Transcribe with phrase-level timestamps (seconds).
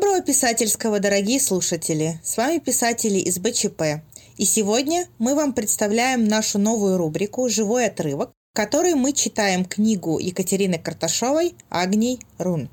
[0.00, 2.18] Доброго писательского, дорогие слушатели!
[2.24, 4.02] С вами писатели из БЧП.
[4.38, 10.18] И сегодня мы вам представляем нашу новую рубрику «Живой отрывок», в которой мы читаем книгу
[10.18, 12.70] Екатерины Карташовой «Агний Рун».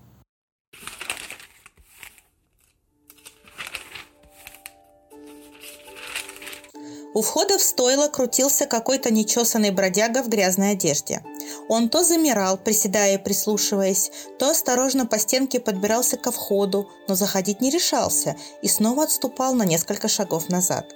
[7.14, 11.22] У входа в стойло крутился какой-то нечесанный бродяга в грязной одежде.
[11.68, 17.62] Он то замирал, приседая и прислушиваясь, то осторожно по стенке подбирался ко входу, но заходить
[17.62, 20.94] не решался и снова отступал на несколько шагов назад.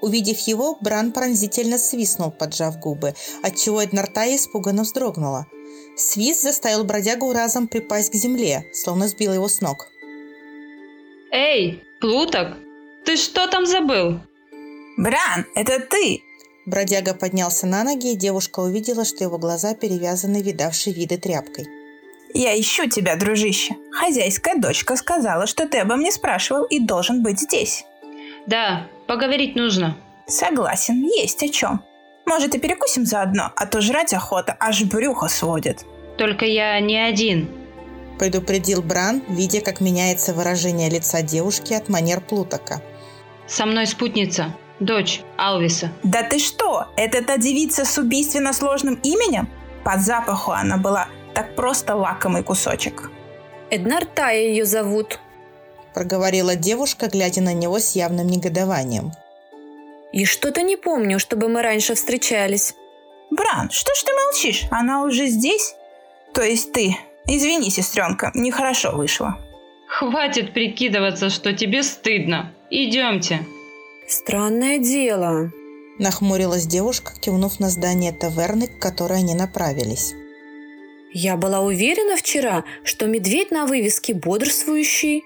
[0.00, 5.46] Увидев его, Бран пронзительно свистнул, поджав губы, отчего Эднартая испуганно вздрогнула.
[5.96, 9.88] Свист заставил бродягу разом припасть к земле, словно сбил его с ног.
[11.30, 12.56] «Эй, Плуток,
[13.04, 14.20] ты что там забыл?»
[14.96, 16.22] «Бран, это ты!»
[16.70, 21.66] Бродяга поднялся на ноги, и девушка увидела, что его глаза перевязаны видавшей виды тряпкой.
[22.32, 23.74] «Я ищу тебя, дружище.
[23.90, 27.84] Хозяйская дочка сказала, что ты обо мне спрашивал и должен быть здесь».
[28.46, 29.96] «Да, поговорить нужно».
[30.28, 31.82] «Согласен, есть о чем.
[32.24, 35.84] Может, и перекусим заодно, а то жрать охота, аж брюхо сводит».
[36.18, 37.48] «Только я не один»,
[38.20, 42.80] предупредил Бран, видя, как меняется выражение лица девушки от манер Плутока.
[43.48, 45.92] «Со мной спутница дочь Алвиса.
[46.02, 46.88] Да ты что?
[46.96, 49.48] Это та девица с убийственно сложным именем?
[49.84, 53.10] По запаху она была так просто лакомый кусочек.
[53.70, 55.20] Эднартая ее зовут.
[55.94, 59.12] Проговорила девушка, глядя на него с явным негодованием.
[60.12, 62.74] И что-то не помню, чтобы мы раньше встречались.
[63.30, 64.64] Бран, что ж ты молчишь?
[64.70, 65.76] Она уже здесь?
[66.34, 66.96] То есть ты.
[67.26, 69.38] Извини, сестренка, нехорошо вышло.
[69.86, 72.52] Хватит прикидываться, что тебе стыдно.
[72.70, 73.46] Идемте.
[74.10, 75.52] Странное дело.
[76.00, 80.14] Нахмурилась девушка, кивнув на здание таверны, к которой они направились.
[81.12, 85.22] Я была уверена вчера, что медведь на вывеске бодрствующий.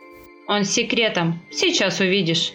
[0.49, 1.41] Он секретом.
[1.51, 2.53] Сейчас увидишь.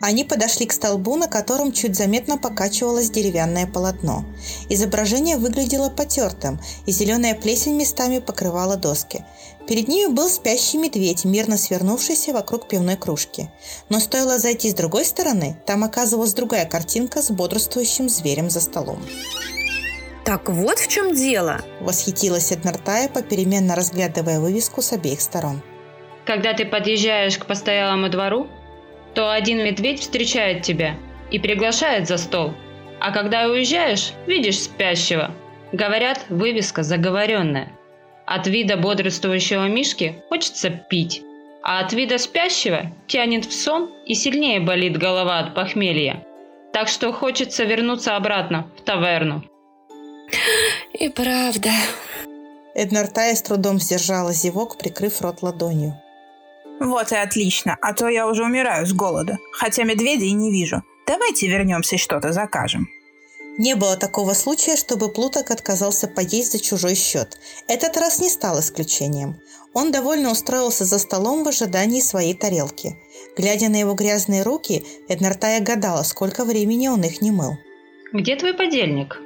[0.00, 4.24] Они подошли к столбу, на котором чуть заметно покачивалось деревянное полотно.
[4.68, 9.24] Изображение выглядело потертым, и зеленая плесень местами покрывала доски.
[9.66, 13.50] Перед ними был спящий медведь, мирно свернувшийся вокруг пивной кружки.
[13.88, 19.02] Но стоило зайти с другой стороны, там оказывалась другая картинка с бодрствующим зверем за столом.
[20.24, 25.62] «Так вот в чем дело!»– восхитилась Эднартая, попеременно разглядывая вывеску с обеих сторон.
[26.24, 28.46] «Когда ты подъезжаешь к постоялому двору,
[29.18, 30.94] то один медведь встречает тебя
[31.32, 32.54] и приглашает за стол.
[33.00, 35.32] А когда уезжаешь, видишь спящего.
[35.72, 37.72] Говорят, вывеска заговоренная.
[38.26, 41.24] От вида бодрствующего мишки хочется пить,
[41.64, 46.24] а от вида спящего тянет в сон и сильнее болит голова от похмелья.
[46.72, 49.42] Так что хочется вернуться обратно в таверну.
[50.92, 51.70] И правда.
[52.76, 56.00] Эднартая с трудом сдержала зевок, прикрыв рот ладонью.
[56.80, 60.82] Вот и отлично, а то я уже умираю с голода, хотя медведей не вижу.
[61.06, 62.88] Давайте вернемся и что-то закажем.
[63.58, 67.38] Не было такого случая, чтобы Плуток отказался поесть за чужой счет.
[67.66, 69.40] Этот раз не стал исключением.
[69.74, 72.96] Он довольно устроился за столом в ожидании своей тарелки.
[73.36, 77.58] Глядя на его грязные руки, Эднартая гадала, сколько времени он их не мыл.
[78.12, 79.20] «Где твой подельник?»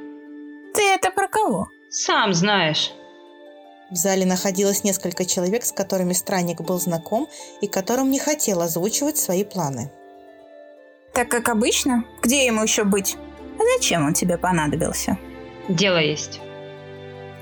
[0.74, 2.92] «Ты это про кого?» «Сам знаешь».
[3.92, 7.28] В зале находилось несколько человек, с которыми странник был знаком
[7.60, 9.90] и которым не хотел озвучивать свои планы.
[11.12, 12.02] «Так как обычно?
[12.22, 13.18] Где ему еще быть?
[13.60, 15.18] А зачем он тебе понадобился?»
[15.68, 16.40] «Дело есть».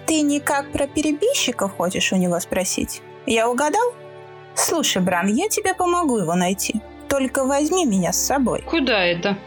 [0.08, 3.00] «Ты никак про перебежчиков хочешь у него спросить?
[3.26, 3.94] Я угадал?
[4.56, 6.80] Слушай, Бран, я тебе помогу его найти.
[7.08, 8.64] Только возьми меня с собой».
[8.68, 9.38] «Куда это?»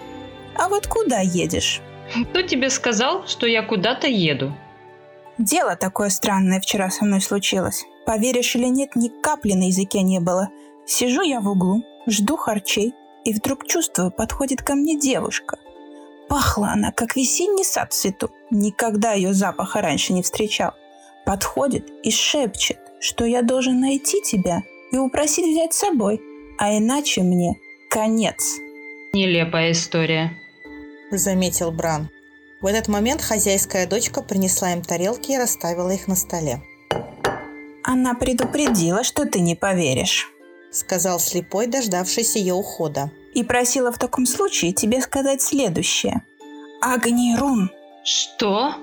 [0.56, 1.82] «А вот куда едешь?»
[2.30, 4.56] «Кто тебе сказал, что я куда-то еду?»
[5.38, 7.86] Дело такое странное вчера со мной случилось.
[8.06, 10.50] Поверишь или нет, ни капли на языке не было.
[10.86, 12.94] Сижу я в углу, жду харчей,
[13.26, 15.58] и вдруг чувствую, подходит ко мне девушка.
[16.30, 18.32] Пахла она, как весенний сад в цвету.
[18.50, 20.74] Никогда ее запаха раньше не встречал.
[21.26, 26.22] Подходит и шепчет, что я должен найти тебя и упросить взять с собой,
[26.60, 27.56] а иначе мне
[27.90, 28.58] конец.
[29.14, 30.32] Нелепая история,
[31.12, 32.10] заметил Бран.
[32.64, 36.64] В этот момент хозяйская дочка принесла им тарелки и расставила их на столе.
[37.84, 40.32] «Она предупредила, что ты не поверишь»,—
[40.72, 43.12] сказал слепой, дождавшийся ее ухода.
[43.34, 46.22] «И просила в таком случае тебе сказать следующее.
[46.82, 47.70] Агнирун».
[48.06, 48.76] «Что?»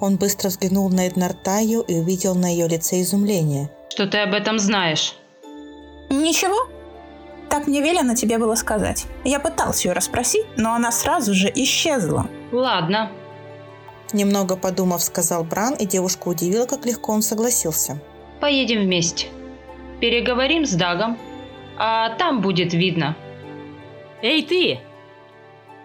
[0.00, 3.70] Он быстро взглянул на Эднартаю и увидел на ее лице изумление.
[3.90, 5.14] «Что ты об этом знаешь?»
[6.10, 6.68] «Ничего.
[7.48, 9.04] Так мне велено тебе было сказать.
[9.22, 12.28] Я пытался ее расспросить, но она сразу же исчезла».
[12.56, 13.12] Ладно.
[14.14, 18.00] Немного подумав, сказал Бран, и девушка удивила, как легко он согласился.
[18.40, 19.26] Поедем вместе.
[20.00, 21.18] переговорим с Дагом,
[21.78, 23.14] а там будет видно.
[24.22, 24.80] Эй, ты!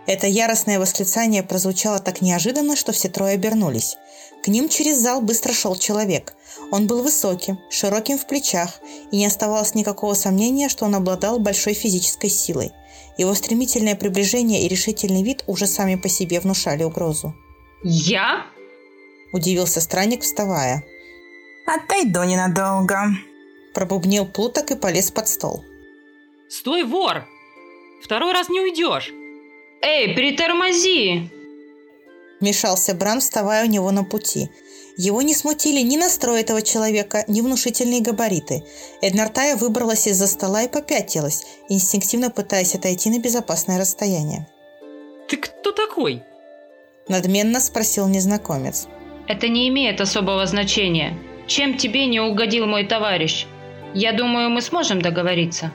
[0.08, 3.98] Это яростное восклицание прозвучало так неожиданно, что все трое обернулись.
[4.42, 6.36] К ним через зал быстро шел человек.
[6.72, 8.80] Он был высоким, широким в плечах,
[9.12, 12.72] и не оставалось никакого сомнения, что он обладал большой физической силой.
[13.18, 17.36] Его стремительное приближение и решительный вид уже сами по себе внушали угрозу.
[17.84, 18.46] Я?
[19.34, 20.84] Удивился странник, вставая.
[21.66, 23.12] Отойду ненадолго.
[23.74, 25.64] Пробубнил плуток и полез под стол.
[26.50, 27.26] Стой, вор!
[28.04, 29.12] Второй раз не уйдешь.
[29.82, 31.30] Эй, притормози!
[32.42, 34.50] Вмешался Бран, вставая у него на пути.
[34.98, 38.64] Его не смутили ни настрой этого человека, ни внушительные габариты.
[39.02, 44.48] Эднартая выбралась из-за стола и попятилась, инстинктивно пытаясь отойти на безопасное расстояние.
[45.28, 46.24] Ты кто такой?
[47.08, 48.88] Надменно спросил незнакомец.
[49.28, 51.18] Это не имеет особого значения.
[51.48, 53.46] Чем тебе не угодил мой товарищ?
[53.94, 55.72] Я думаю, мы сможем договориться.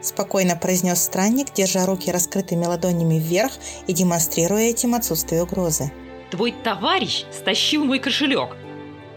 [0.00, 3.52] Спокойно произнес странник, держа руки раскрытыми ладонями вверх
[3.86, 5.92] и демонстрируя этим отсутствие угрозы.
[6.30, 8.56] Твой товарищ стащил мой кошелек.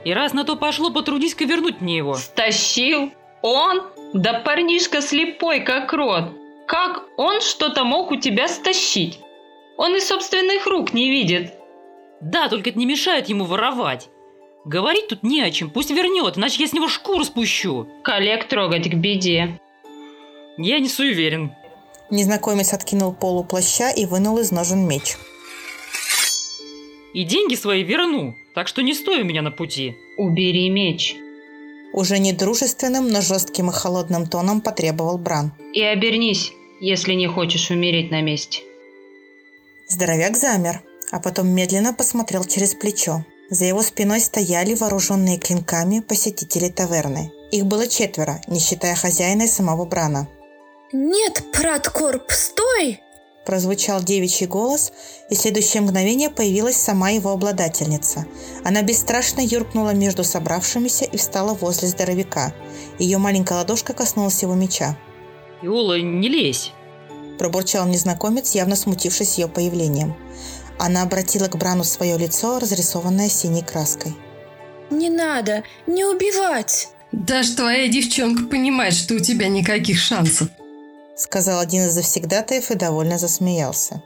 [0.06, 2.16] И раз на то пошло, потрудись-ка вернуть мне его.
[2.16, 3.12] Стащил?
[3.42, 3.84] Он?
[4.14, 6.32] Да парнишка слепой, как рот.
[6.68, 9.20] Как он что-то мог у тебя стащить?
[9.78, 11.54] Он и собственных рук не видит.
[12.22, 14.10] Да, только это не мешает ему воровать.
[14.64, 17.88] Говорить тут не о чем, пусть вернет, иначе я с него шкуру спущу.
[18.04, 19.60] Коллег трогать к беде.
[20.58, 21.52] Я не суеверен.
[22.12, 25.16] Незнакомец откинул полу плаща и вынул из ножен меч.
[27.14, 29.96] И деньги свои верну, так что не стой у меня на пути.
[30.18, 31.16] Убери меч.
[31.94, 35.52] Уже не дружественным, но жестким и холодным тоном потребовал Бран.
[35.74, 38.62] И обернись, если не хочешь умереть на месте.
[39.88, 40.82] Здоровяк замер,
[41.12, 43.26] а потом медленно посмотрел через плечо.
[43.50, 47.34] За его спиной стояли вооруженные клинками посетители таверны.
[47.52, 50.30] Их было четверо, не считая хозяина и самого Брана.
[50.94, 53.02] «Нет, Праткорп, стой!»
[53.46, 54.94] Прозвучал девичий голос,
[55.30, 58.26] и в следующее мгновение появилась сама его обладательница.
[58.64, 62.54] Она бесстрашно юркнула между собравшимися и встала возле здоровяка.
[63.00, 64.96] Ее маленькая ладошка коснулась его меча.
[65.64, 66.72] Иола, не лезь.
[67.40, 70.16] Пробурчал незнакомец, явно смутившись ее появлением.
[70.78, 74.16] Она обратила к Брану свое лицо, разрисованное синей краской.
[74.92, 80.48] «Не надо, не убивать!» «Даже твоя девчонка понимает, что у тебя никаких шансов»,
[81.22, 84.02] сказал один из завсегдатаев и довольно засмеялся.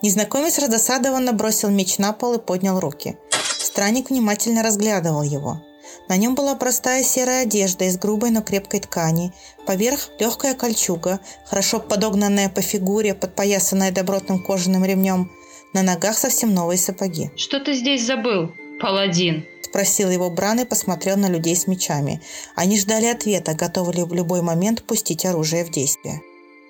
[0.00, 3.16] Незнакомец раздосадованно бросил меч на пол и поднял руки.
[3.58, 5.60] Странник внимательно разглядывал его.
[6.08, 9.32] На нем была простая серая одежда из грубой, но крепкой ткани.
[9.66, 15.30] Поверх легкая кольчуга, хорошо подогнанная по фигуре, подпоясанная добротным кожаным ремнем.
[15.72, 17.30] На ногах совсем новые сапоги.
[17.36, 19.46] Что ты здесь забыл, паладин?
[19.62, 22.20] Спросил его Бран и посмотрел на людей с мечами.
[22.54, 26.20] Они ждали ответа, готовы в любой момент пустить оружие в действие.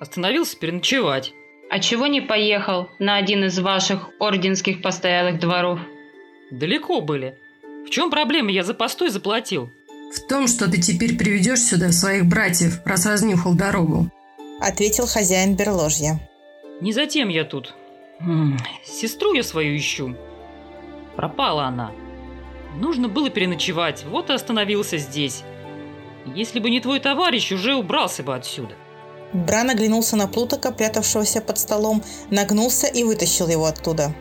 [0.02, 1.32] Остановился переночевать.
[1.70, 5.78] А чего не поехал на один из ваших орденских постоялых дворов?
[6.50, 7.38] Далеко были.
[7.86, 8.50] В чем проблема?
[8.50, 9.70] Я за постой заплатил.
[10.12, 14.10] В том, что ты теперь приведешь сюда своих братьев, раз разнюхал дорогу.
[14.60, 16.28] Ответил хозяин берложья.
[16.80, 17.72] Не затем я тут.
[18.18, 20.16] М -м, сестру я свою ищу.
[21.14, 21.92] Пропала она.
[22.74, 25.44] Нужно было переночевать, вот и остановился здесь.
[26.34, 28.74] Если бы не твой товарищ, уже убрался бы отсюда.
[29.32, 34.12] Бран оглянулся на Плутока, прятавшегося под столом, нагнулся и вытащил его оттуда.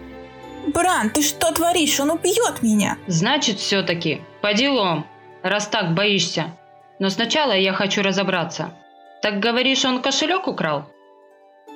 [0.67, 1.99] Бран, ты что творишь?
[1.99, 2.97] Он убьет меня.
[3.07, 5.07] Значит, все-таки по делам,
[5.43, 6.57] раз так боишься.
[6.99, 8.73] Но сначала я хочу разобраться.
[9.21, 10.85] Так говоришь, он кошелек украл?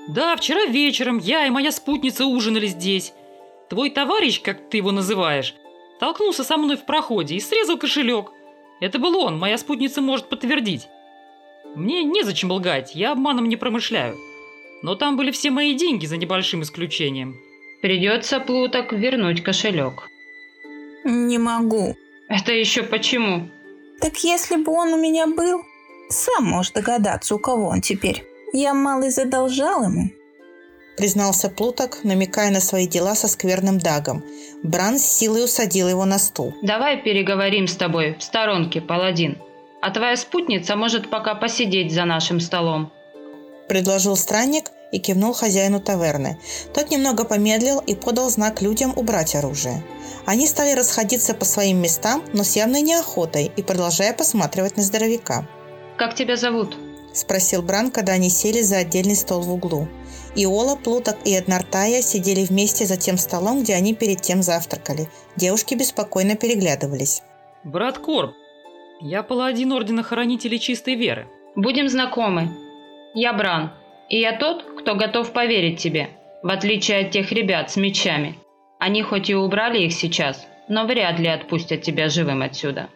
[0.08, 3.14] Да, вчера вечером я и моя спутница ужинали здесь.
[3.70, 5.56] Твой товарищ, как ты его называешь,
[6.00, 8.32] толкнулся со мной в проходе и срезал кошелек.
[8.82, 10.88] Это был он, моя спутница может подтвердить.
[11.76, 14.18] Мне незачем лгать, я обманом не промышляю.
[14.82, 17.36] Но там были все мои деньги за небольшим исключением.
[17.82, 20.08] Придется, Плуток, вернуть кошелек.
[21.04, 21.96] Не могу.
[22.30, 23.50] Это еще почему?
[24.00, 25.64] Так если бы он у меня был,
[26.10, 28.24] сам можешь догадаться, у кого он теперь.
[28.54, 30.10] Я малый задолжал ему.
[30.98, 34.24] Признался Плуток, намекая на свои дела со скверным Дагом.
[34.64, 36.56] Бран с силой усадил его на стул.
[36.62, 39.38] Давай переговорим с тобой в сторонке, паладин
[39.86, 42.92] а твоя спутница может пока посидеть за нашим столом».
[43.68, 46.40] Предложил странник и кивнул хозяину таверны.
[46.74, 49.84] Тот немного помедлил и подал знак людям убрать оружие.
[50.26, 55.48] Они стали расходиться по своим местам, но с явной неохотой и продолжая посматривать на здоровяка.
[55.98, 56.76] «Как тебя зовут?»–
[57.14, 59.88] спросил Бран, когда они сели за отдельный стол в углу.
[60.36, 65.10] Иола, Плуток и Эднартая сидели вместе за тем столом, где они перед тем завтракали.
[65.36, 67.22] Девушки беспокойно переглядывались.
[67.64, 68.34] «Брат Корб,
[69.02, 71.28] Я паладин Ордена Хранителей Чистой Веры.
[71.56, 72.50] Будем знакомы.
[73.14, 73.72] Я Бран,
[74.10, 76.10] и я тот, кто готов поверить тебе,
[76.44, 78.36] в отличие от тех ребят с мечами.
[78.80, 82.90] Они хоть и убрали их сейчас, но вряд ли отпустят тебя живым отсюда.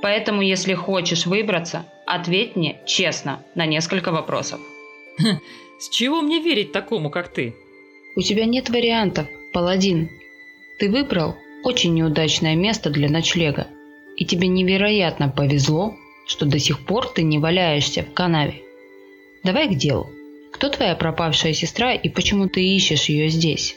[0.00, 4.60] Поэтому, если хочешь выбраться, ответь мне честно на несколько вопросов.
[5.78, 7.54] С чего мне верить такому, как ты?
[8.16, 10.08] У тебя нет вариантов, паладин.
[10.78, 11.34] Ты выбрал
[11.64, 13.66] очень неудачное место для ночлега.
[14.16, 18.62] И тебе невероятно повезло, что до сих пор ты не валяешься в канаве.
[19.44, 20.10] Давай к делу.
[20.52, 23.76] Кто твоя пропавшая сестра и почему ты ищешь ее здесь?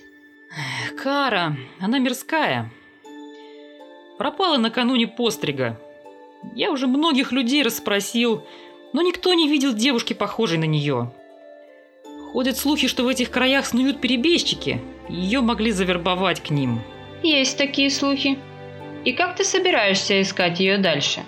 [1.02, 2.72] Кара, она мирская.
[4.18, 5.80] Пропала накануне пострига.
[6.54, 8.46] Я уже многих людей расспросил,
[8.94, 11.12] но никто не видел девушки, похожей на нее.
[12.32, 14.82] Ходят слухи, что в этих краях снуют перебежчики.
[15.10, 16.82] Ее могли завербовать к ним.
[17.24, 18.38] Есть такие слухи.
[19.06, 21.24] И как ты собираешься искать ее дальше?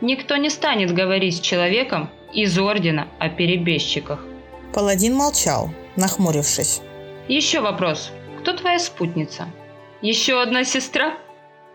[0.00, 4.24] Никто не станет говорить с человеком из Ордена о перебежчиках.
[4.72, 6.80] Паладин молчал, нахмурившись.
[7.28, 8.10] Еще вопрос.
[8.40, 9.48] Кто твоя спутница?
[10.00, 11.18] Еще одна сестра?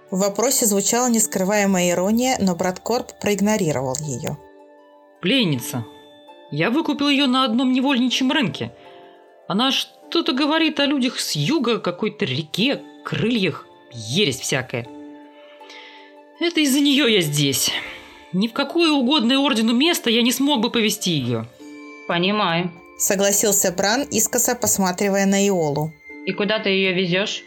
[0.10, 4.38] В вопросе звучала нескрываемая ирония, но брат Корп проигнорировал ее.
[5.22, 5.86] Пленница.
[6.52, 8.74] Я выкупил ее на одном невольничьем рынке.
[9.48, 14.88] Она что-то говорит о людях с юга, какой-то реке, крыльях, ересь всякая.
[16.44, 17.72] Это из-за нее я здесь.
[18.34, 21.48] Ни в какое угодное ордену место я не смог бы повести ее.
[22.06, 22.70] Понимаю.
[22.98, 25.94] Согласился Бран, искоса посматривая на Иолу.
[26.26, 27.44] И куда ты ее везешь?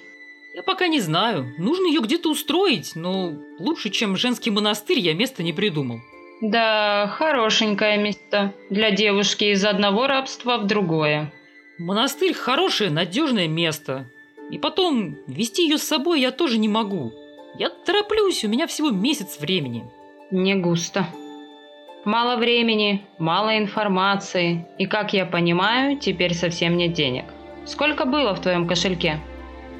[0.54, 1.52] Я пока не знаю.
[1.58, 5.98] Нужно ее где-то устроить, но лучше, чем женский монастырь, я места не придумал.
[6.40, 8.54] Да, хорошенькое место.
[8.70, 11.34] Для девушки из одного рабства в другое.
[11.76, 14.10] Монастырь хорошее, надежное место.
[14.50, 17.12] И потом, вести ее с собой я тоже не могу.
[17.58, 19.88] Я тороплюсь, у меня всего месяц времени.
[20.30, 21.06] Не густо.
[22.04, 24.66] Мало времени, мало информации.
[24.78, 27.25] И, как я понимаю, теперь совсем нет денег.
[27.64, 29.20] Сколько было в твоем кошельке?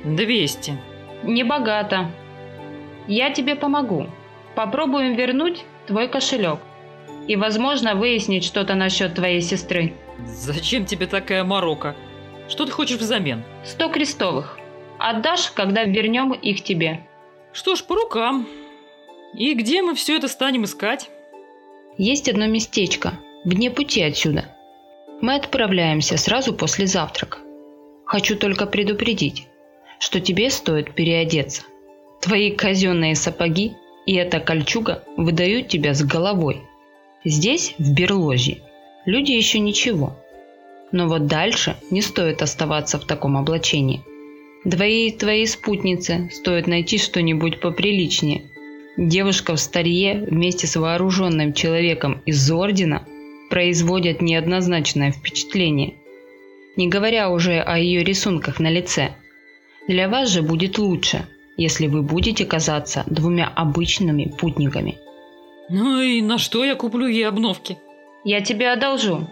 [0.05, 0.73] 200.
[1.23, 2.11] Небогато.
[3.07, 4.07] Я тебе помогу.
[4.55, 6.59] Попробуем вернуть твой кошелек.
[7.29, 9.93] И, возможно, выяснить что-то насчет твоей сестры.
[10.25, 11.95] Зачем тебе такая морока?
[12.49, 13.45] Что ты хочешь взамен?
[13.65, 14.59] Сто крестовых.
[14.99, 17.06] Отдашь, когда вернем их тебе.
[17.57, 18.47] Что ж, по рукам.
[19.33, 21.09] И где мы все это станем искать?
[21.97, 24.55] Есть одно местечко, вне пути отсюда.
[25.23, 27.39] Мы отправляемся сразу после завтрака.
[28.05, 29.49] Хочу только предупредить,
[29.99, 31.63] что тебе стоит переодеться.
[32.21, 33.73] Твои казенные сапоги
[34.05, 36.61] и эта кольчуга выдают тебя с головой.
[37.25, 38.59] Здесь, в Берлозе,
[39.07, 40.15] люди еще ничего.
[40.93, 44.05] Но вот дальше не стоит оставаться в таком облачении.
[44.67, 48.43] Двоей твоей спутнице стоит найти что-нибудь поприличнее.
[48.99, 53.07] Девушка в старье вместе с вооруженным человеком из Ордена
[53.49, 55.95] производят неоднозначное впечатление–
[56.77, 59.13] не говоря уже о ее рисунках на лице.
[59.89, 64.99] Для вас же будет лучше, если вы будете казаться двумя обычными путниками.
[65.71, 67.79] Ну и на что я куплю ей обновки?
[68.25, 69.27] Я тебе одолжу.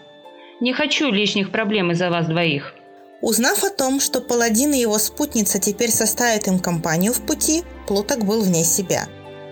[0.60, 2.74] Не хочу лишних проблем из-за вас двоих.
[3.24, 8.22] Узнав о том, что паладин и его спутница теперь составят им компанию в пути, Плуток
[8.26, 9.08] был вне себя.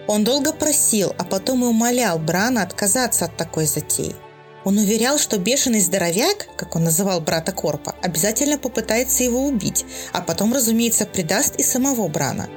[0.06, 4.14] Он долго просил, а потом и умолял Брана отказаться от такой затеи.
[4.66, 10.20] Он уверял, что бешеный здоровяк, как он называл брата Корпа, обязательно попытается его убить, а
[10.20, 12.50] потом, разумеется, предаст и самого Брана.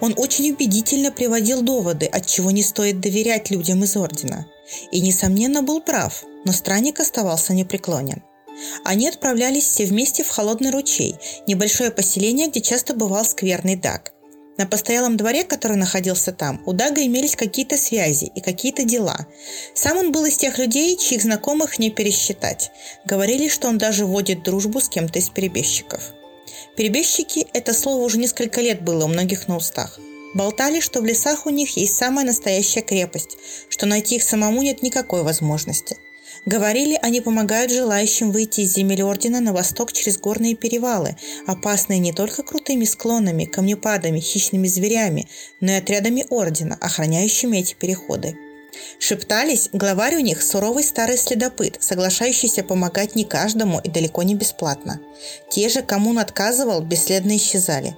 [0.00, 4.46] Он очень убедительно приводил доводы, от чего не стоит доверять людям из Ордена.
[4.90, 8.22] И, несомненно, был прав, но странник оставался непреклонен.
[8.84, 11.16] Они отправлялись все вместе в Холодный ручей,
[11.46, 14.12] небольшое поселение, где часто бывал скверный Даг–
[14.58, 19.26] на постоялом дворе, который находился там, у Дага имелись какие-то связи и какие-то дела.
[19.74, 22.70] Сам он был из тех людей, чьих знакомых не пересчитать.
[23.06, 26.12] Говорили, что он даже водит дружбу с кем-то из перебежчиков.
[26.76, 29.98] Перебежчики– это слово уже несколько лет было у многих на устах.
[30.34, 33.36] Болтали, что в лесах у них есть самая настоящая крепость,
[33.68, 35.96] что найти их самому нет никакой возможности–
[36.44, 42.12] Говорили, они помогают желающим выйти из земель Ордена на восток через горные перевалы, опасные не
[42.12, 45.28] только крутыми склонами, камнепадами, хищными зверями,
[45.60, 48.36] но и отрядами Ордена, охраняющими эти переходы.
[48.98, 55.00] Шептались, главарь у них суровый старый следопыт, соглашающийся помогать не каждому и далеко не бесплатно.
[55.48, 57.96] Те же, кому он отказывал, бесследно исчезали.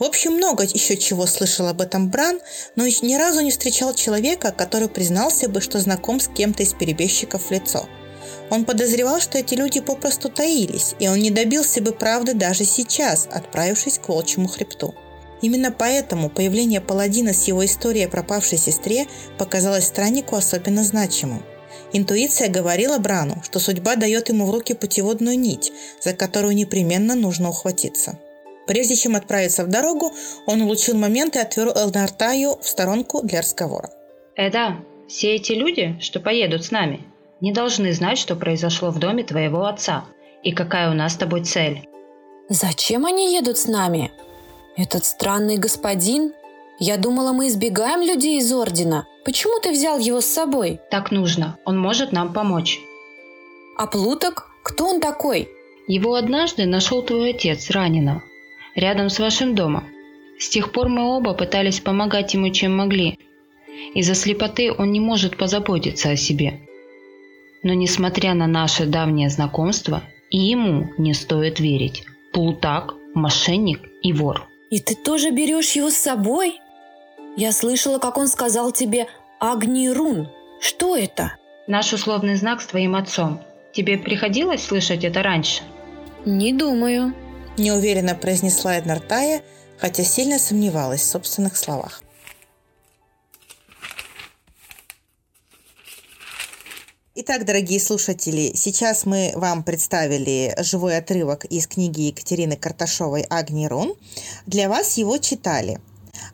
[0.00, 2.40] В общем, много еще чего слышал об этом Бран,
[2.74, 7.42] но ни разу не встречал человека, который признался бы, что знаком с кем-то из перебежчиков
[7.44, 7.86] в лицо.
[8.48, 13.28] Он подозревал, что эти люди попросту таились, и он не добился бы правды даже сейчас,
[13.30, 14.94] отправившись к волчьему хребту.
[15.42, 21.44] Именно поэтому появление паладина с его историей о пропавшей сестре показалось страннику особенно значимым.
[21.92, 27.50] Интуиция говорила Брану, что судьба дает ему в руки путеводную нить, за которую непременно нужно
[27.50, 28.18] ухватиться.
[28.70, 30.12] Прежде чем отправиться в дорогу,
[30.46, 33.90] он улучил момент и отвел Элнартаю в сторонку для разговора.
[34.36, 34.76] «Э, да,
[35.08, 37.00] все эти люди, что поедут с нами,
[37.40, 40.04] не должны знать, что произошло в доме твоего отца
[40.44, 41.82] и какая у нас с тобой цель».
[42.48, 44.12] «Зачем они едут с нами?
[44.76, 46.32] Этот странный господин?
[46.78, 49.04] Я думала, мы избегаем людей из Ордена.
[49.24, 51.58] Почему ты взял его с собой?» «Так нужно.
[51.64, 52.78] Он может нам помочь».
[53.76, 54.46] «А Плуток?
[54.62, 55.48] Кто он такой?»
[55.88, 58.22] «Его однажды нашел твой отец раненого,
[58.74, 59.84] рядом с вашим домом.
[60.38, 63.18] С тех пор мы оба пытались помогать ему, чем могли.
[63.94, 66.60] Из-за слепоты он не может позаботиться о себе.
[67.62, 72.04] Но несмотря на наше давнее знакомство, и ему не стоит верить.
[72.32, 74.46] Плутак, мошенник и вор.
[74.70, 76.60] «И ты тоже берешь его с собой?»
[77.36, 79.08] Я слышала, как он сказал тебе
[79.40, 80.28] «Агнирун».
[80.60, 81.36] Что это?
[81.66, 83.40] Наш условный знак с твоим отцом.
[83.72, 85.62] Тебе приходилось слышать это раньше?
[86.26, 87.14] Не думаю.
[87.56, 89.42] Неуверенно произнесла Эднартая,
[89.78, 92.02] хотя сильно сомневалась в собственных словах.
[97.14, 103.94] Итак, дорогие слушатели, сейчас мы вам представили живой отрывок из книги Екатерины Карташовой «Агни Рун».
[104.46, 105.80] Для вас его читали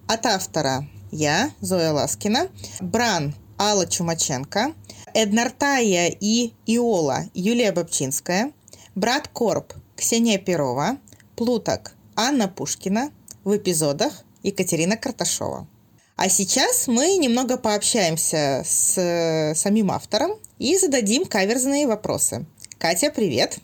[0.06, 2.49] от автора я, Зоя Ласкина,
[2.80, 4.75] Бран Алла Чумаченко,
[5.14, 8.52] Эднартая и Иола Юлия Бобчинская,
[8.94, 10.99] брат Корп Ксения Перова,
[11.37, 13.12] Плуток Анна Пушкина,
[13.45, 15.69] в эпизодах Екатерина Карташова.
[16.16, 22.47] А сейчас мы немного пообщаемся с э, самим автором и зададим каверзные вопросы.
[22.78, 23.59] Катя, привет!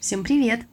[0.00, 0.66] Всем привет!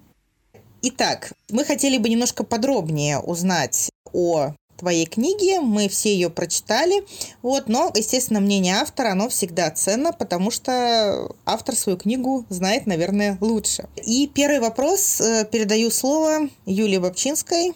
[0.82, 7.06] Итак, мы хотели бы немножко подробнее узнать о твоей книги, мы все ее прочитали,
[7.44, 13.38] вот, но, естественно, мнение автора, оно всегда ценно, потому что автор свою книгу знает, наверное,
[13.42, 13.88] лучше.
[14.04, 17.74] И первый вопрос, э, передаю слово Юлии Бобчинской.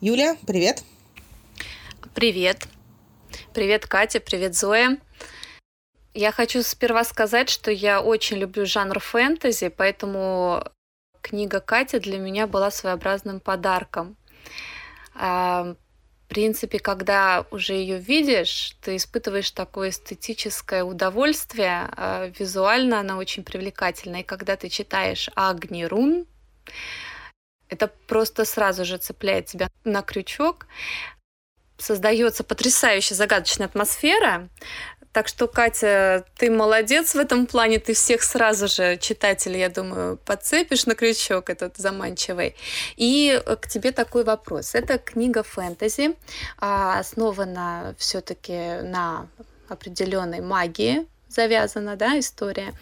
[0.00, 0.84] Юля, привет.
[2.14, 2.68] Привет.
[3.52, 4.98] Привет, Катя, привет, Зоя.
[6.14, 10.62] Я хочу сперва сказать, что я очень люблю жанр фэнтези, поэтому
[11.20, 14.16] книга Кати для меня была своеобразным подарком.
[16.26, 21.88] В принципе, когда уже ее видишь, ты испытываешь такое эстетическое удовольствие.
[21.96, 24.16] А, визуально она очень привлекательна.
[24.16, 26.26] И когда ты читаешь Агни Рун,
[27.68, 30.66] это просто сразу же цепляет тебя на крючок.
[31.78, 34.48] Создается потрясающая загадочная атмосфера.
[35.16, 40.18] Так что, Катя, ты молодец в этом плане, ты всех сразу же, читателей, я думаю,
[40.18, 42.54] подцепишь на крючок этот заманчивый.
[42.96, 44.74] И к тебе такой вопрос.
[44.74, 46.16] Это книга фэнтези,
[46.58, 49.28] а, основана все-таки на
[49.70, 52.74] определенной магии, завязана, да, история.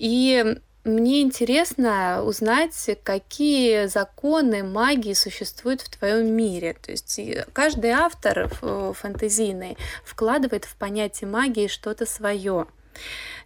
[0.00, 6.76] И мне интересно узнать, какие законы магии существуют в твоем мире.
[6.80, 7.20] То есть
[7.52, 12.66] каждый автор фэнтезийный вкладывает в понятие магии что-то свое.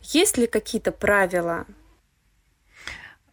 [0.02, 1.66] Есть ли какие-то правила?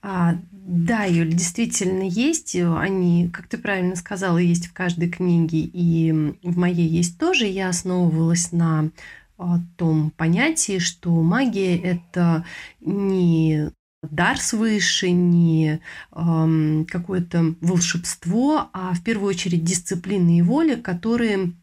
[0.02, 2.56] А, да, Юль, действительно есть.
[2.56, 6.12] Они, как ты правильно сказала, есть в каждой книге, и
[6.44, 7.46] в моей есть тоже.
[7.46, 8.90] Я основывалась на
[9.38, 12.46] а, том понятии, что магия это
[12.80, 13.72] не
[14.04, 15.80] дар свыше, не
[16.12, 21.54] э, какое-то волшебство, а в первую очередь дисциплина и воля, которые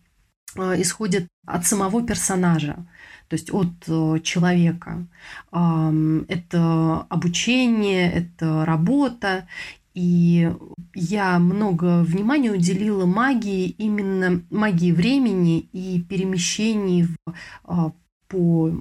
[0.56, 2.86] э, исходят от самого персонажа,
[3.28, 5.06] то есть от э, человека.
[5.52, 9.46] Э, это обучение, это работа.
[9.94, 10.52] И
[10.92, 17.16] я много внимания уделила магии, именно магии времени и перемещений в,
[17.68, 17.90] э,
[18.26, 18.72] по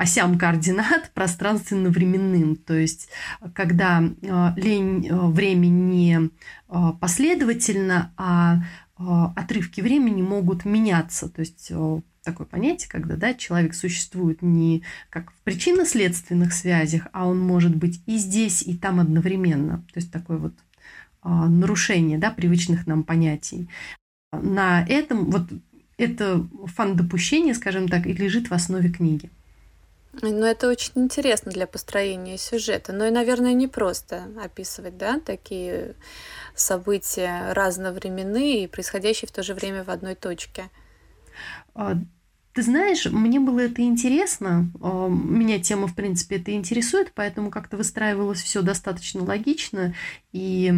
[0.00, 2.56] осям координат пространственно-временным.
[2.56, 3.10] То есть,
[3.54, 6.30] когда э, лень э, времени
[6.68, 8.62] э, последовательно, а
[9.34, 11.30] отрывки времени могут меняться.
[11.30, 11.72] То есть
[12.22, 18.02] такое понятие, когда да, человек существует не как в причинно-следственных связях, а он может быть
[18.04, 19.78] и здесь, и там одновременно.
[19.94, 20.52] То есть такое вот
[21.22, 23.70] нарушение да, привычных нам понятий.
[24.34, 25.48] На этом вот
[25.96, 29.30] это фан допущение, скажем так, и лежит в основе книги.
[30.12, 32.92] Ну, это очень интересно для построения сюжета.
[32.92, 35.94] Но и, наверное, не просто описывать, да, такие
[36.54, 40.68] события разновременные и происходящие в то же время в одной точке.
[41.74, 41.96] А,
[42.52, 44.70] ты знаешь, мне было это интересно.
[44.82, 49.94] А, меня тема, в принципе, это интересует, поэтому как-то выстраивалось все достаточно логично.
[50.32, 50.72] И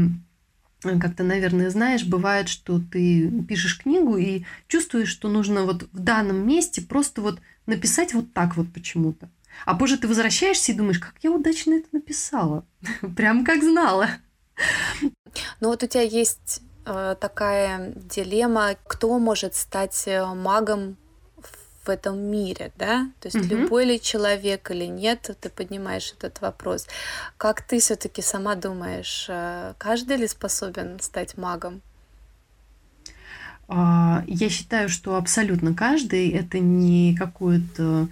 [0.83, 5.99] как ты, наверное, знаешь, бывает, что ты пишешь книгу и чувствуешь, что нужно вот в
[5.99, 9.29] данном месте просто вот написать вот так вот почему-то.
[9.65, 12.65] А позже ты возвращаешься и думаешь, как я удачно это написала.
[13.17, 14.09] Прям как знала.
[15.61, 20.97] Ну вот у тебя есть э, такая дилемма, кто может стать э, магом
[21.85, 23.11] в этом мире, да?
[23.21, 23.55] То есть угу.
[23.55, 26.87] любой ли человек или нет, ты поднимаешь этот вопрос.
[27.37, 31.83] Как ты все-таки сама думаешь, э, каждый ли способен стать магом?
[33.69, 38.09] А, я считаю, что абсолютно каждый это не какое-то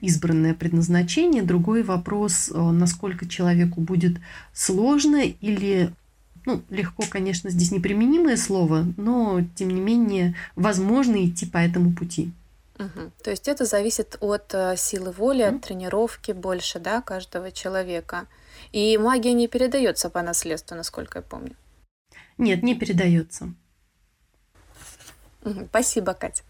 [0.00, 1.42] избранное предназначение.
[1.42, 4.18] Другой вопрос, э, насколько человеку будет
[4.52, 5.90] сложно или
[6.44, 12.32] ну, легко, конечно, здесь неприменимое слово, но, тем не менее, возможно идти по этому пути.
[12.82, 13.12] Угу.
[13.22, 18.26] То есть это зависит от э, силы воли, от тренировки больше, да, каждого человека.
[18.72, 21.56] И магия не передается по наследству, насколько я помню.
[22.38, 23.54] Нет, не передается.
[25.44, 25.66] Угу.
[25.68, 26.42] Спасибо, Катя.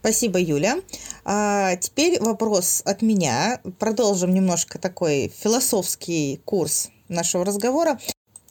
[0.00, 0.80] Спасибо, Юля.
[1.24, 3.60] А теперь вопрос от меня.
[3.78, 8.00] Продолжим немножко такой философский курс нашего разговора.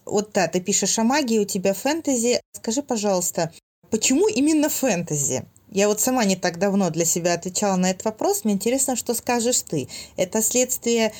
[0.06, 2.40] Вот да, ты пишешь о магии, у тебя фэнтези.
[2.54, 3.52] Скажи, пожалуйста,
[3.90, 5.46] почему именно фэнтези?
[5.72, 8.44] Я вот сама не так давно для себя отвечала на этот вопрос.
[8.44, 9.88] Мне интересно, что скажешь ты.
[10.18, 11.14] Это следствие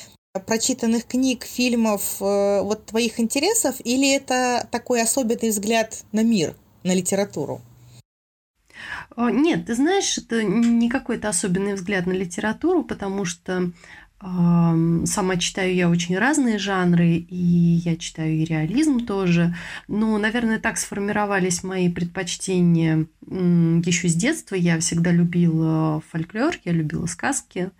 [0.46, 6.94] прочитанных книг, фильмов, э, вот твоих интересов, или это такой особенный взгляд на мир, на
[6.94, 7.60] литературу?
[9.16, 13.72] Нет, ты знаешь, это не какой-то особенный взгляд на литературу, потому что
[14.22, 17.36] Сама читаю я очень разные жанры, и
[17.84, 19.56] я читаю и реализм тоже.
[19.88, 24.54] Но, наверное, так сформировались мои предпочтения еще с детства.
[24.54, 27.70] Я всегда любила фольклор, я любила сказки.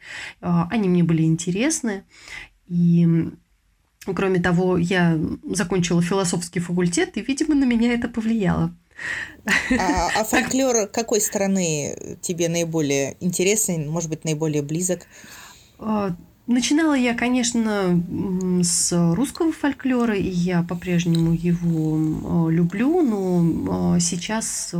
[0.40, 2.02] А, они мне были интересны.
[2.66, 3.06] И
[4.04, 8.74] кроме того, я закончила философский факультет, и, видимо, на меня это повлияло.
[9.78, 15.06] А, а фольклор какой страны тебе наиболее интересен, может быть, наиболее близок?
[16.46, 18.02] А, Начинала я, конечно,
[18.62, 24.74] с русского фольклора, и я по-прежнему его люблю, но сейчас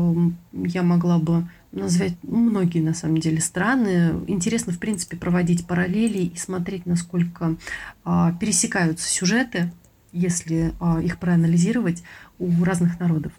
[0.52, 4.12] я могла бы назвать многие, на самом деле, страны.
[4.26, 7.56] Интересно, в принципе, проводить параллели и смотреть, насколько
[8.04, 9.72] а, пересекаются сюжеты,
[10.12, 12.02] если а, их проанализировать
[12.38, 13.32] у разных народов.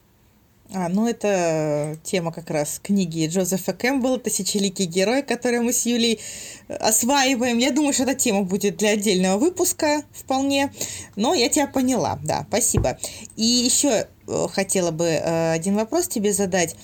[0.71, 6.19] А, ну это тема как раз книги Джозефа Кэмпбелла «Тысячеликий герой», которую мы с Юлей
[6.67, 7.58] э, осваиваем.
[7.58, 10.73] Я думаю, что эта тема будет для отдельного выпуска вполне.
[11.15, 12.97] Но я тебя поняла, да, спасибо.
[13.36, 16.76] И еще э, хотела бы э, один вопрос тебе задать.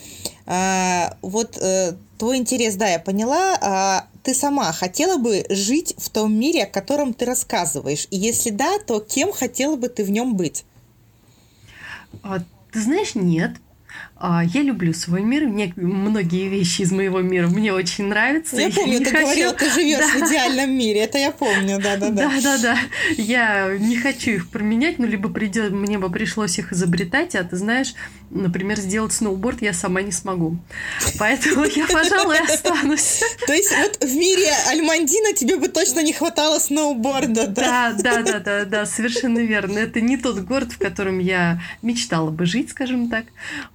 [0.45, 1.59] А, вот
[2.17, 3.57] твой интерес, да, я поняла.
[3.61, 8.07] А ты сама хотела бы жить в том мире, о котором ты рассказываешь?
[8.11, 10.65] И если да, то кем хотела бы ты в нем быть?
[12.23, 12.39] А,
[12.71, 13.53] ты знаешь, нет,
[14.21, 18.58] я люблю свой мир, мне многие вещи из моего мира мне очень нравятся.
[18.58, 19.21] Я помню, я ты хочу...
[19.23, 20.08] говорила, ты живешь да.
[20.08, 22.29] в идеальном мире, это я помню, да, да, да.
[22.29, 22.77] Да, да, да.
[23.17, 27.55] Я не хочу их променять, но либо придет, мне бы пришлось их изобретать, а ты
[27.55, 27.93] знаешь,
[28.29, 30.58] например, сделать сноуборд я сама не смогу.
[31.17, 33.21] Поэтому я, пожалуй, останусь.
[33.47, 37.93] То есть вот в мире Альмандина тебе бы точно не хватало сноуборда, да?
[37.93, 39.79] Да, да, да, да, да, совершенно верно.
[39.79, 43.25] Это не тот город, в котором я мечтала бы жить, скажем так.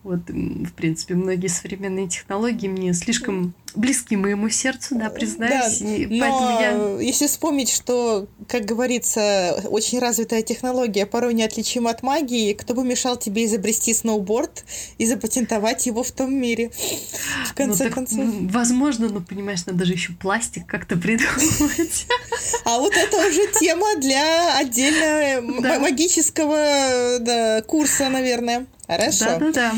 [0.03, 5.79] Вот в принципе, многие современные технологии мне слишком близки моему сердцу, да, признаюсь.
[5.79, 7.01] Да, и но я...
[7.01, 13.17] если вспомнить, что, как говорится, очень развитая технология порой неотличима от магии, кто бы мешал
[13.17, 14.65] тебе изобрести сноуборд
[14.99, 18.25] и запатентовать его в том мире, в ну конце ну, так, концов.
[18.53, 22.07] Возможно, но, понимаешь, надо же еще пластик как-то придумать.
[22.65, 28.67] А вот это уже тема для отдельного магического курса, наверное.
[28.87, 29.39] Хорошо.
[29.39, 29.73] Да-да-да.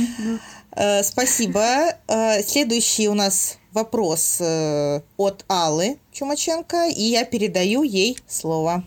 [0.77, 1.61] Э, спасибо.
[2.09, 8.85] Э, следующий у нас вопрос э, от Аллы Чумаченко, и я передаю ей слово.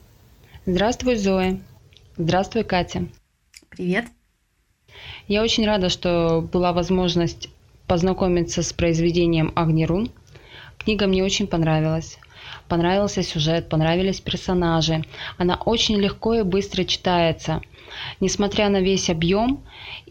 [0.65, 1.59] Здравствуй, Зоя.
[2.17, 3.07] Здравствуй, Катя.
[3.69, 4.05] Привет.
[5.27, 7.49] Я очень рада, что была возможность
[7.87, 10.11] познакомиться с произведением Агнирун.
[10.77, 12.17] Книга мне очень понравилась.
[12.67, 15.03] Понравился сюжет, понравились персонажи.
[15.37, 17.61] Она очень легко и быстро читается.
[18.19, 19.63] Несмотря на весь объем,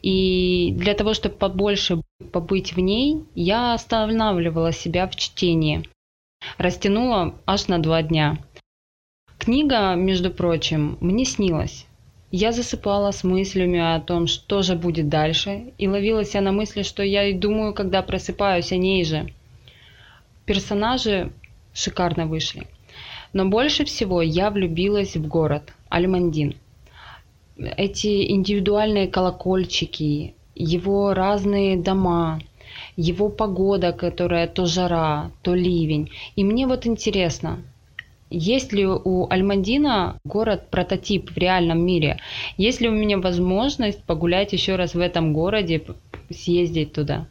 [0.03, 5.88] и для того, чтобы побольше побыть в ней, я останавливала себя в чтении.
[6.57, 8.38] Растянула аж на два дня.
[9.38, 11.87] Книга, между прочим, мне снилась.
[12.31, 16.83] Я засыпала с мыслями о том, что же будет дальше, и ловила себя на мысли,
[16.83, 19.33] что я и думаю, когда просыпаюсь о ней же.
[20.44, 21.33] Персонажи
[21.72, 22.66] шикарно вышли.
[23.33, 26.55] Но больше всего я влюбилась в город Альмандин–
[27.58, 32.40] эти индивидуальные колокольчики, его разные дома,
[32.96, 36.10] его погода, которая то жара, то ливень.
[36.36, 37.62] И мне вот интересно,
[38.30, 42.20] есть ли у Альмандина город-прототип в реальном мире?
[42.56, 45.82] Есть ли у меня возможность погулять еще раз в этом городе,
[46.30, 47.26] съездить туда?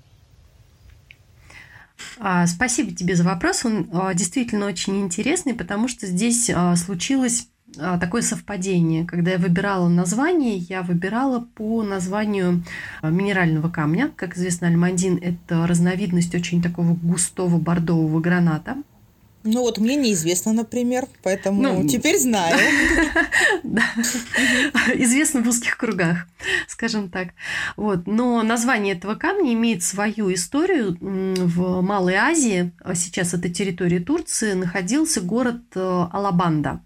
[2.19, 3.65] А, спасибо тебе за вопрос.
[3.65, 9.05] Он а, действительно очень интересный, потому что здесь а, случилось такое совпадение.
[9.05, 12.63] Когда я выбирала название, я выбирала по названию
[13.03, 14.11] минерального камня.
[14.15, 18.77] Как известно, альмандин– это разновидность очень такого густого бордового граната.
[19.49, 22.57] Ну вот мне неизвестно, например, поэтому ну, теперь знаю.
[24.95, 26.27] Известно в узких кругах,
[26.67, 27.29] скажем так.
[27.77, 28.07] Вот.
[28.07, 30.97] Но название этого камня имеет свою историю.
[30.99, 35.79] В Малой Азии, а сейчас это территория Турции, находился город э,
[36.11, 36.81] Алабанда.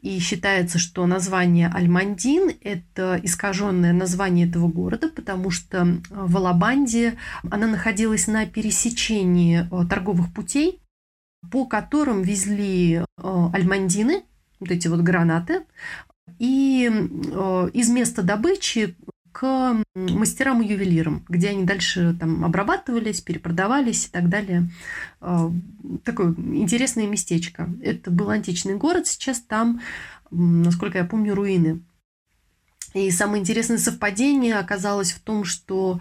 [0.00, 7.16] И считается, что название Альмандин– это искаженное название этого города, потому что в Алабанде
[7.50, 10.80] она находилась на пересечении э, торговых путей,
[11.50, 13.02] по которым везли э,
[13.52, 14.22] альмандины,
[14.60, 15.64] вот эти вот гранаты,
[16.38, 18.96] и э, из места добычи
[19.38, 24.70] к мастерам и ювелирам, где они дальше там обрабатывались, перепродавались и так далее.
[25.20, 25.50] Э,
[26.04, 27.68] такое интересное местечко.
[27.82, 29.82] Это был античный город, сейчас там,
[30.30, 31.82] насколько я помню, руины.
[32.94, 36.00] И самое интересное совпадение оказалось в том, что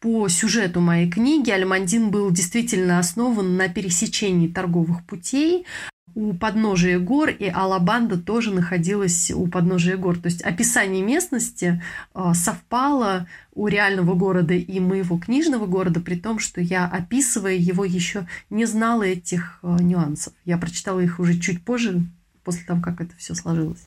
[0.00, 5.66] по сюжету моей книги Альмандин был действительно основан на пересечении торговых путей
[6.14, 10.18] у подножия гор, и Алабанда тоже находилась у подножия гор.
[10.18, 16.38] То есть описание местности а, совпало у реального города и моего книжного города, при том,
[16.38, 20.32] что я, описывая его, еще не знала этих а, нюансов.
[20.44, 22.02] Я прочитала их уже чуть позже,
[22.44, 23.84] после того, как это все сложилось.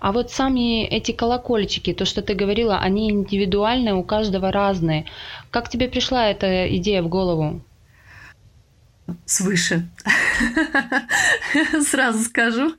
[0.00, 5.06] А вот сами эти колокольчики, то, что ты говорила, они индивидуальные, у каждого разные.
[5.50, 7.62] Как тебе пришла эта идея в голову?
[9.26, 9.88] Свыше.
[11.88, 12.74] Сразу скажу.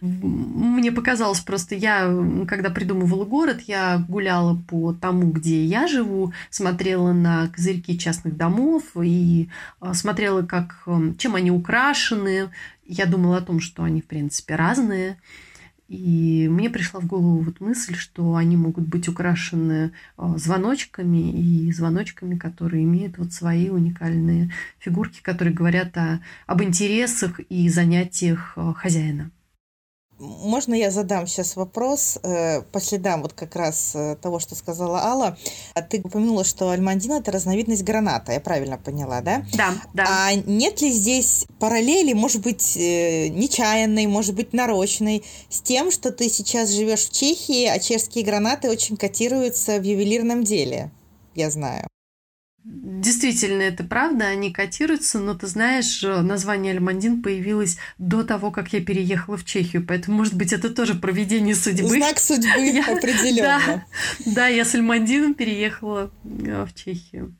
[0.00, 2.10] Мне показалось просто, я,
[2.48, 8.82] когда придумывала город, я гуляла по тому, где я живу, смотрела на козырьки частных домов
[9.02, 9.48] и
[9.80, 10.86] а, смотрела, как,
[11.18, 12.50] чем они украшены.
[12.86, 15.16] Я думала о том, что они, в принципе, разные.
[15.90, 21.72] И мне пришла в голову вот мысль, что они могут быть украшены а, звоночками и
[21.72, 28.72] звоночками, которые имеют вот свои уникальные фигурки, которые говорят о, об интересах и занятиях а,
[28.72, 29.32] хозяина.
[30.20, 35.02] Можно я задам сейчас вопрос э, по следам вот как раз э, того, что сказала
[35.02, 35.38] Алла?
[35.74, 39.46] А ты упомянула, что альмандин– это разновидность граната, я правильно поняла, да?
[39.54, 40.04] Да, да.
[40.06, 46.12] А нет ли здесь параллели, может быть, э, нечаянной, может быть, нарочной, с тем, что
[46.12, 50.90] ты сейчас живешь в Чехии, а чешские гранаты очень котируются в ювелирном деле?
[51.34, 51.86] Я знаю.
[52.62, 58.82] Действительно, это правда, они котируются, но ты знаешь, название Альмандин появилось до того, как я
[58.82, 61.88] переехала в Чехию, поэтому, может быть, это тоже проведение судьбы.
[61.88, 63.86] Знак судьбы я, определенно.
[64.26, 67.34] Да, да, я с Альмандином переехала э, в Чехию.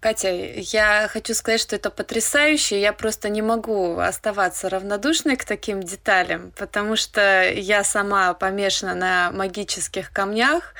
[0.00, 2.80] Катя, я хочу сказать, что это потрясающе.
[2.80, 9.30] Я просто не могу оставаться равнодушной к таким деталям, потому что я сама помешана на
[9.30, 10.74] магических камнях,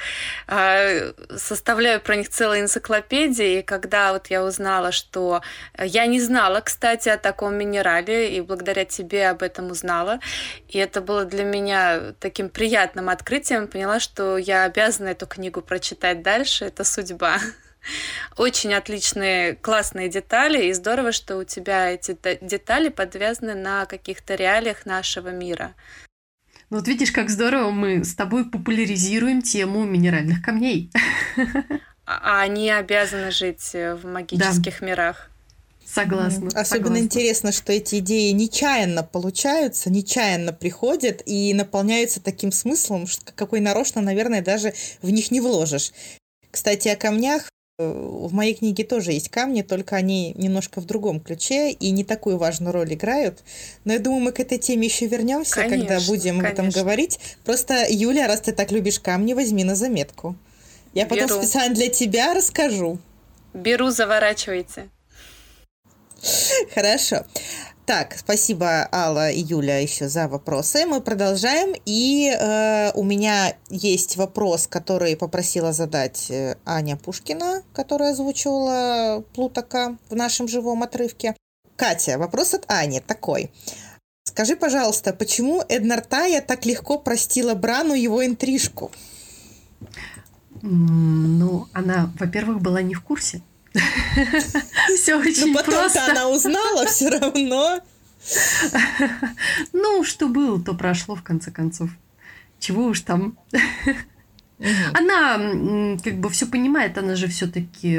[0.47, 5.43] а, составляю про них целые энциклопедии, и когда вот я узнала, что
[5.79, 10.21] я не знала, кстати, о таком минерале, и благодаря тебе об этом узнала,
[10.67, 16.23] и это было для меня таким приятным открытием, поняла, что я обязана эту книгу прочитать
[16.23, 17.39] дальше, это судьба.
[18.37, 24.87] Очень отличные, классные детали, и здорово, что у тебя эти детали подвязаны на каких-то реалиях
[24.87, 25.75] нашего мира.
[26.71, 30.91] Ну вот видишь, как здорово мы с тобой популяризируем тему минеральных камней.
[32.07, 34.87] А, а они обязаны жить в магических да.
[34.87, 35.31] мирах.
[35.93, 36.49] Согласна.
[36.49, 36.99] Особенно согласна.
[36.99, 44.43] интересно, что эти идеи нечаянно получаются, нечаянно приходят и наполняются таким смыслом, какой нарочно, наверное,
[44.43, 45.93] даже в них не вложишь.
[46.51, 47.49] Кстати, о камнях
[47.81, 52.37] в моей книге тоже есть камни, только они немножко в другом ключе и не такую
[52.37, 53.43] важную роль играют.
[53.85, 56.49] Но я думаю, мы к этой теме еще вернемся, конечно, когда будем конечно.
[56.49, 57.19] об этом говорить.
[57.45, 60.37] Просто, Юля, раз ты так любишь камни, возьми на заметку.
[60.93, 61.23] Я Беру.
[61.23, 62.99] потом специально для тебя расскажу.
[63.55, 64.89] Беру, заворачивайте.
[66.75, 67.25] Хорошо.
[67.91, 70.87] Так, спасибо, Алла и Юля, еще за вопросы.
[70.87, 71.75] Мы продолжаем.
[71.85, 79.97] И э, у меня есть вопрос, который попросила задать э, Аня Пушкина, которая озвучивала Плутока
[80.09, 81.35] в нашем живом отрывке.
[81.75, 83.51] Катя, вопрос от Ани такой.
[84.23, 88.93] Скажи, пожалуйста, почему Эднартая так легко простила Брану его интрижку?
[90.63, 93.43] Ну, она, во-первых, была не в курсе.
[94.97, 96.11] Все очень Но потом просто.
[96.11, 97.81] она узнала все равно.
[99.73, 101.91] Ну, что было, то прошло, в конце концов.
[102.59, 103.39] Чего уж там.
[104.93, 107.99] Она как бы все понимает, она же все-таки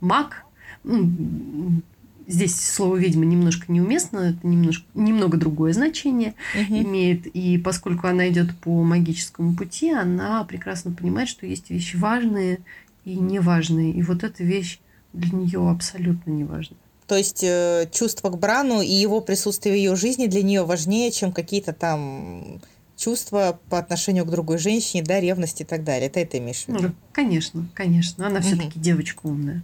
[0.00, 0.44] маг.
[0.84, 1.82] М,
[2.26, 6.82] Здесь слово ведьма немножко неуместно, это немножко, немного другое значение Мгм.
[6.84, 7.26] имеет.
[7.26, 12.60] И поскольку она идет по магическому пути, она прекрасно понимает, что есть вещи важные
[13.04, 13.92] и неважные.
[13.92, 14.80] И вот эта вещь
[15.12, 16.76] для нее абсолютно не важна.
[17.06, 21.10] То есть э, чувство к Брану и его присутствие в ее жизни для нее важнее,
[21.10, 22.60] чем какие-то там
[22.96, 26.06] чувства по отношению к другой женщине, да, ревность и так далее.
[26.06, 26.82] Это это имеешь в виду?
[26.82, 28.26] Ну, конечно, конечно.
[28.26, 29.62] Она все-таки девочка умная.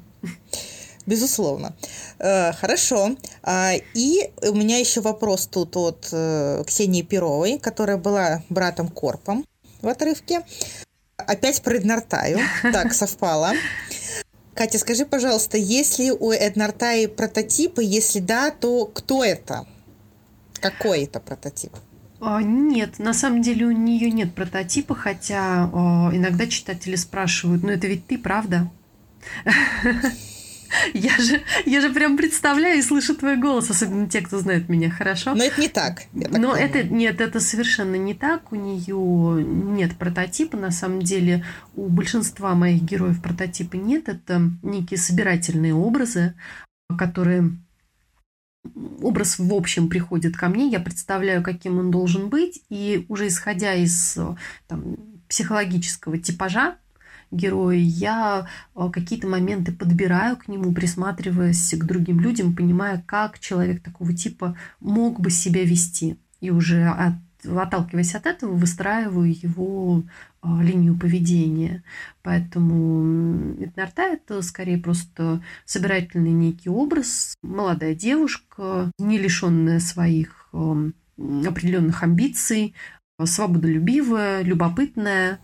[1.07, 1.75] Безусловно.
[2.19, 3.17] Э, Хорошо.
[3.43, 9.47] А, И у меня еще вопрос тут от э, Ксении Перовой, которая была братом Корпом
[9.81, 10.43] в отрывке.
[11.21, 12.39] Опять про Эднартаю.
[12.73, 13.53] Так, совпало.
[14.55, 17.83] Катя, скажи, пожалуйста, есть ли у Эднартаи прототипы?
[17.83, 19.67] Если да, то кто это?
[20.61, 21.73] Какой это прототип?
[22.21, 27.71] А, Нет, на самом деле у нее нет прототипа, хотя а, иногда читатели спрашивают, ну
[27.71, 28.71] это ведь ты, правда?
[30.95, 34.91] Я же, я же прям представляю и слышу твой голос, особенно те, кто знает меня
[34.91, 35.35] хорошо.
[35.35, 36.03] Но это не так.
[36.03, 36.65] так Но понимаю.
[36.65, 38.53] это нет, это совершенно не так.
[38.53, 40.57] У нее нет прототипа.
[40.57, 44.09] На самом деле у большинства моих героев прототипа нет.
[44.09, 46.35] Это некие собирательные образы,
[46.97, 47.51] которые
[49.01, 53.75] образ в общем приходит ко мне, я представляю, каким он должен быть, и уже исходя
[53.75, 54.19] из
[54.69, 54.97] там,
[55.29, 56.77] психологического типажа
[57.31, 63.83] героя, я э, какие-то моменты подбираю к нему, присматриваясь к другим людям, понимая, как человек
[63.83, 66.19] такого типа мог бы себя вести.
[66.41, 67.15] И уже от,
[67.45, 70.03] отталкиваясь от этого, выстраиваю его
[70.43, 71.83] э, линию поведения.
[72.23, 77.35] Поэтому Эднарта– это скорее просто собирательный некий образ.
[77.43, 80.91] Молодая девушка, не лишенная своих э,
[81.47, 82.75] определенных амбиций,
[83.23, 85.41] свободолюбивая, любопытная,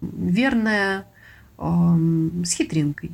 [0.00, 1.06] верная,
[1.60, 3.12] с хитринкой.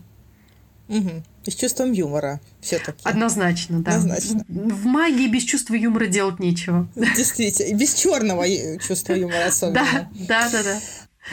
[0.89, 1.25] Мгм.
[1.45, 3.01] И с чувством юмора все-таки.
[3.03, 3.97] Однозначно, да.
[3.97, 4.45] Однозначно.
[4.49, 6.89] В магии без чувства юмора делать нечего.
[6.95, 7.67] Действительно.
[7.67, 8.45] И без черного
[8.79, 9.75] чувства юмора особенно.
[9.75, 10.81] Да, да, да, да.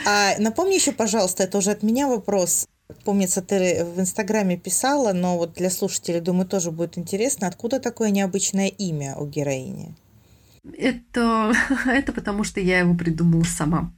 [0.06, 2.66] А напомни еще, пожалуйста, это уже от меня вопрос.
[3.04, 8.10] Помнится, ты в Инстаграме писала, но вот для слушателей, думаю, тоже будет интересно, откуда такое
[8.10, 9.94] необычное имя у героини?
[10.76, 11.54] Это,
[11.86, 13.92] это потому, что я его придумала сама.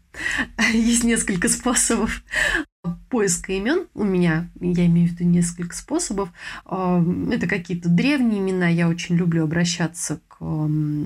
[0.73, 2.23] Есть несколько способов
[3.17, 6.29] поиска имен у меня, я имею в виду несколько способов.
[6.67, 7.03] А,
[7.33, 10.37] Это какие-то древние имена, я очень люблю обращаться к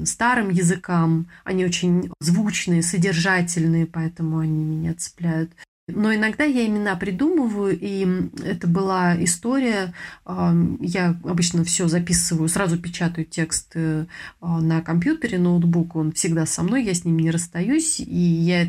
[0.07, 1.29] старым языкам.
[1.45, 5.53] Они очень звучные, содержательные, поэтому они меня цепляют.
[5.95, 8.07] Но иногда я имена придумываю, и
[8.45, 9.95] это была история.
[10.25, 14.07] а, Я обычно все записываю, сразу печатаю текст э,
[14.41, 18.67] а, на компьютере, ноутбук, он всегда со мной, я с ним не расстаюсь, и я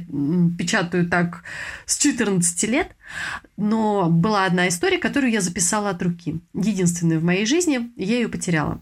[0.58, 1.44] печатаю так
[1.86, 2.96] с 14 лет.
[3.58, 6.40] Но была одна история, которую я записала от руки.
[6.54, 8.82] Единственная в моей жизни, я ее потеряла.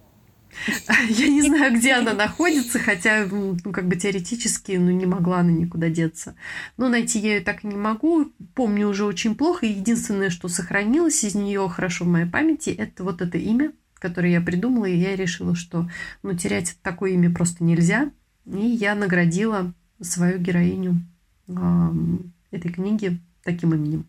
[1.10, 5.52] Я не знаю, где она находится, хотя, ну, как бы теоретически, ну, не могла она
[5.52, 6.36] никуда деться.
[6.78, 8.32] Но найти я ее так и не могу.
[8.56, 9.66] Помню уже очень плохо.
[9.66, 14.42] Единственное, что сохранилось из нее хорошо в моей памяти, это вот это имя, которое я
[14.42, 15.90] придумала, и я решила, что,
[16.24, 18.12] ну, терять такое имя просто нельзя.
[18.46, 21.02] И я наградила свою героиню
[21.48, 24.08] ам, этой книги таким именем.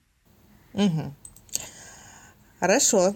[0.72, 1.14] Мгм.
[2.58, 3.14] Хорошо.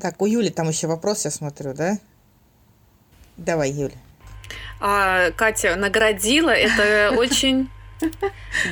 [0.00, 1.98] Так, у Юли там еще вопрос, я смотрю, да?
[3.40, 3.94] Давай, Юля.
[4.80, 7.70] А, Катя наградила, это очень...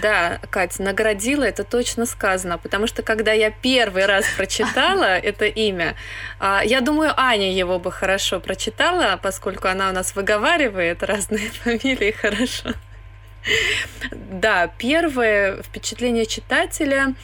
[0.00, 5.96] Да, Катя, наградила, это точно сказано, потому что когда я первый раз прочитала это имя,
[6.38, 12.10] а, я думаю, Аня его бы хорошо прочитала, поскольку она у нас выговаривает разные фамилии
[12.10, 12.74] хорошо.
[14.10, 17.14] Да, первое впечатление читателя,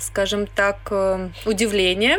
[0.00, 2.18] скажем так, э, удивление,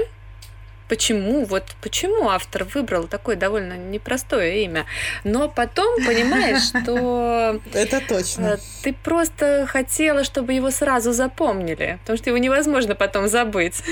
[0.90, 4.86] почему, вот почему автор выбрал такое довольно непростое имя.
[5.24, 8.46] Но потом понимаешь, что Это точно.
[8.46, 13.84] э, ты просто хотела, чтобы его сразу запомнили, потому что его невозможно потом забыть.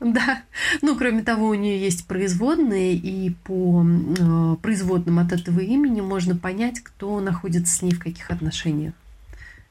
[0.00, 0.42] Да.
[0.82, 6.36] Ну, кроме того, у нее есть производные, и по э, производным от этого имени можно
[6.36, 8.94] понять, кто находится с ней в каких отношениях.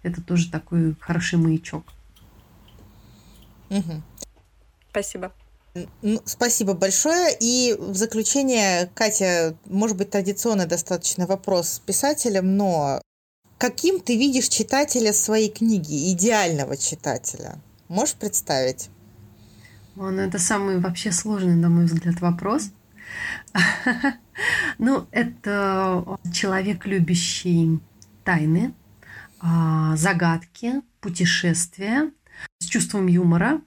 [0.03, 1.83] Это тоже такой хороший маячок.
[3.69, 4.01] Мгм.
[4.91, 5.33] Спасибо.
[6.01, 7.35] Ну, спасибо большое.
[7.39, 13.01] И в заключение, Катя, может быть, традиционный достаточно вопрос писателям, но
[13.57, 17.59] каким ты видишь читателя своей книги, идеального читателя?
[17.87, 18.89] Можешь представить?
[19.95, 22.71] Ну, это самый вообще сложный, на мой взгляд, вопрос.
[24.77, 27.81] Ну, это человек, любящий
[28.23, 28.73] тайны,
[29.41, 32.09] а, загадки, путешествия,
[32.59, 33.59] с чувством юмора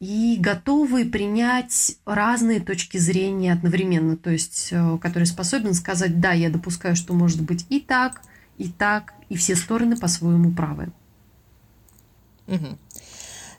[0.00, 6.50] и готовый принять разные точки зрения одновременно, то есть э, который способен сказать, да, я
[6.50, 8.20] допускаю, что может быть и так,
[8.58, 10.92] и так, и все стороны по-своему правы.
[12.46, 12.78] Угу.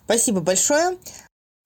[0.06, 0.98] Спасибо большое.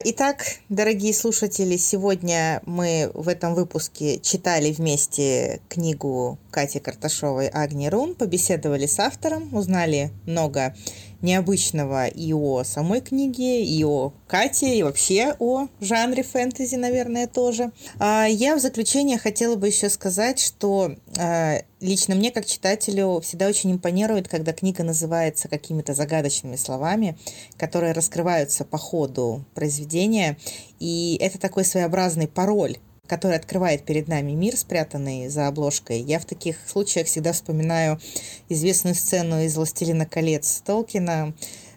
[0.01, 8.15] Итак, дорогие слушатели, сегодня мы в этом выпуске читали вместе книгу Кати Карташовой «Агни Рун»,
[8.15, 10.73] побеседовали с автором, узнали много
[11.21, 17.71] необычного и о самой книге, и о Кате, и вообще о жанре фэнтези, наверное, тоже.
[17.99, 23.47] А я в заключение хотела бы еще сказать, что а, лично мне, как читателю, всегда
[23.47, 27.17] очень импонирует, когда книга называется какими-то загадочными словами,
[27.57, 30.37] которые раскрываются по ходу произведения.
[30.79, 32.77] И это такой своеобразный пароль
[33.09, 35.99] который открывает перед нами мир, спрятанный за обложкой.
[35.99, 37.99] Я в таких случаях всегда вспоминаю
[38.47, 41.33] известную сцену из «Властелина колец» Толкина,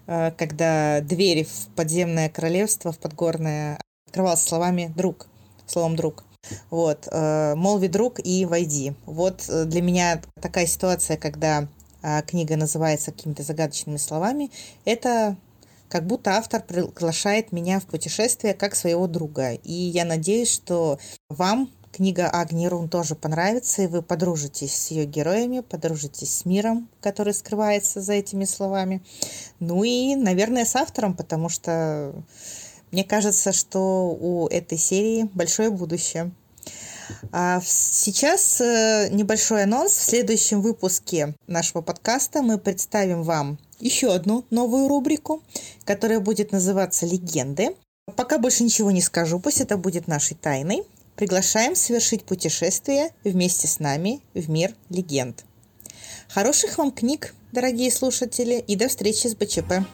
[0.07, 5.27] э, когда дверь в подземное королевство, в подгорное, открывалась словами «друг»,
[5.67, 6.25] словом «друг».
[6.71, 8.93] Вот, э, молви друг и войди.
[9.07, 11.67] Вот э, для меня такая ситуация, когда
[12.27, 14.51] книга называется какими-то загадочными словами,
[14.85, 15.37] это
[15.93, 19.53] как будто автор приглашает меня в путешествие как своего друга.
[19.53, 25.05] И я надеюсь, что вам книга Агни Рун тоже понравится, и вы подружитесь с ее
[25.05, 29.03] героями, подружитесь с миром, который скрывается за этими словами.
[29.61, 32.15] Ну и, наверное, с автором, потому что
[32.91, 36.33] мне кажется, что у этой серии большое будущее.
[37.33, 39.93] А сейчас э, небольшой анонс.
[39.93, 45.43] В следующем выпуске нашего подкаста мы представим вам еще одну новую рубрику,
[45.85, 47.77] которая будет называться «Легенды».
[48.17, 50.83] Пока больше ничего не скажу, пусть это будет нашей тайной.
[51.17, 55.45] Приглашаем совершить путешествие вместе с нами в мир легенд.
[56.29, 59.85] Хороших вам книг, дорогие слушатели, и до встречи с БЧП.